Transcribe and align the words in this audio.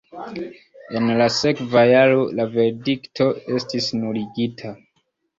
En 0.99 1.09
la 1.17 1.25
sekva 1.33 1.83
jaro 1.89 2.23
la 2.39 2.45
verdikto 2.55 3.27
estis 3.57 3.91
nuligita. 3.99 4.73